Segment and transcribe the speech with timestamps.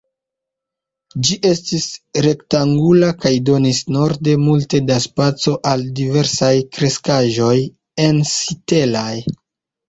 [1.25, 1.83] Ĝi estis
[2.25, 7.53] rektangula kaj donis norde multe da spaco al diversaj kreskaĵoj
[8.09, 9.13] ensitelaj.